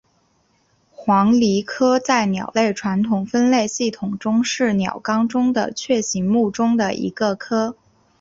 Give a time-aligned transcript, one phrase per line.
[0.89, 7.75] 黄鹂科在鸟类传统分类系统中是鸟纲中的雀形目中的一个科。